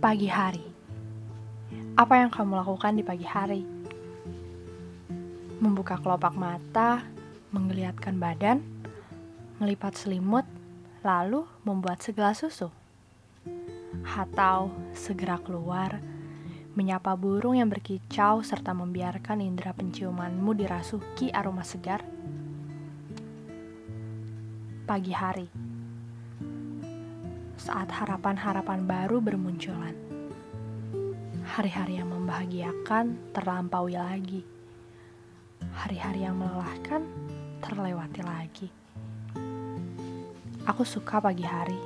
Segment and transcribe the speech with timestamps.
[0.00, 0.64] Pagi hari.
[1.92, 3.68] Apa yang kamu lakukan di pagi hari?
[5.60, 7.04] Membuka kelopak mata,
[7.52, 8.64] menggeliatkan badan,
[9.60, 10.48] melipat selimut,
[11.04, 12.72] lalu membuat segelas susu.
[14.08, 16.00] Atau segera keluar,
[16.70, 22.06] menyapa burung yang berkicau serta membiarkan indera penciumanmu dirasuki aroma segar.
[24.86, 25.48] Pagi hari
[27.60, 29.92] saat harapan-harapan baru bermunculan.
[31.44, 34.42] Hari-hari yang membahagiakan terlampaui lagi.
[35.74, 37.04] Hari-hari yang melelahkan
[37.60, 38.68] terlewati lagi.
[40.64, 41.76] Aku suka pagi hari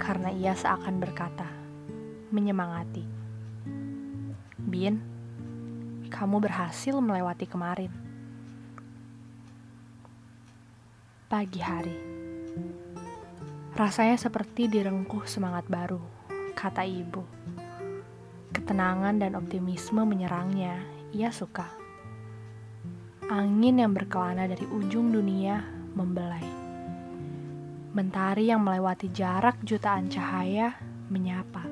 [0.00, 1.46] karena ia seakan berkata,
[2.32, 3.21] menyemangati.
[4.72, 4.96] Bin,
[6.08, 7.92] kamu berhasil melewati kemarin.
[11.28, 11.92] Pagi hari.
[13.76, 16.00] Rasanya seperti direngkuh semangat baru,
[16.56, 17.20] kata ibu.
[18.48, 20.80] Ketenangan dan optimisme menyerangnya,
[21.12, 21.68] ia suka.
[23.28, 25.60] Angin yang berkelana dari ujung dunia
[25.92, 26.48] membelai.
[27.92, 30.80] Mentari yang melewati jarak jutaan cahaya
[31.12, 31.71] menyapa.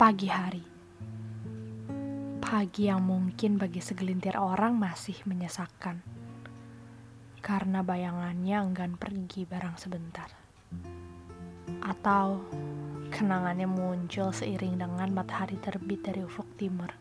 [0.00, 0.64] Pagi hari.
[2.40, 6.00] Pagi yang mungkin bagi segelintir orang masih menyesakkan
[7.44, 10.32] karena bayangannya enggan pergi barang sebentar.
[11.84, 12.48] Atau
[13.12, 16.96] kenangannya muncul seiring dengan matahari terbit dari ufuk timur.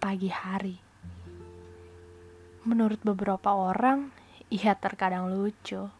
[0.00, 0.76] Pagi hari.
[2.64, 4.08] Menurut beberapa orang,
[4.48, 5.97] ia terkadang lucu.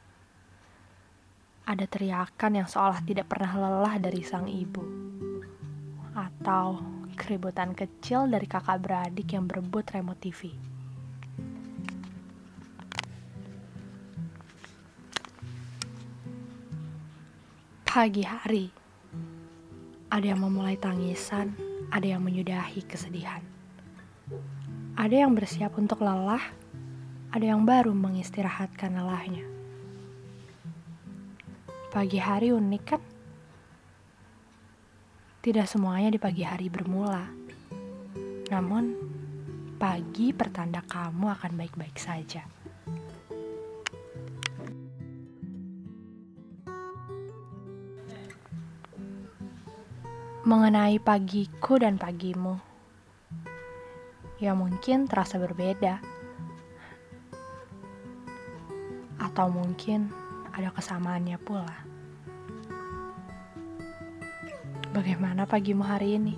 [1.68, 4.80] Ada teriakan yang seolah tidak pernah lelah dari sang ibu.
[6.16, 6.80] Atau
[7.12, 10.56] keributan kecil dari kakak beradik yang berebut remote TV.
[17.84, 18.72] Pagi hari,
[20.08, 21.52] ada yang memulai tangisan,
[21.92, 23.44] ada yang menyudahi kesedihan.
[24.96, 26.48] Ada yang bersiap untuk lelah,
[27.28, 29.57] ada yang baru mengistirahatkan lelahnya.
[31.88, 33.02] Pagi hari unik kan?
[35.40, 37.24] Tidak semuanya di pagi hari bermula.
[38.52, 38.84] Namun,
[39.80, 42.44] pagi pertanda kamu akan baik-baik saja.
[50.48, 52.56] mengenai pagiku dan pagimu.
[54.40, 56.00] Ya mungkin terasa berbeda.
[59.20, 60.08] Atau mungkin
[60.58, 61.70] ada kesamaannya pula.
[64.90, 66.34] Bagaimana pagimu hari ini?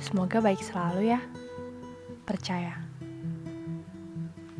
[0.00, 1.20] Semoga baik selalu ya.
[2.24, 2.80] Percaya.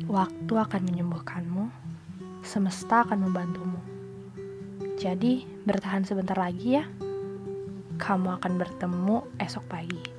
[0.05, 1.65] Waktu akan menyembuhkanmu,
[2.45, 3.81] semesta akan membantumu.
[5.01, 6.85] Jadi, bertahan sebentar lagi ya
[7.99, 10.18] kamu akan bertemu esok pagi.